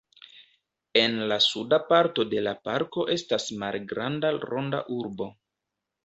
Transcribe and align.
En 1.01 1.17
la 1.31 1.35
suda 1.47 1.77
parto 1.91 2.25
de 2.31 2.41
la 2.47 2.53
parko 2.69 3.05
estas 3.15 3.45
malgranda 3.65 4.31
Ronda 4.47 4.81
Urbo. 4.97 5.29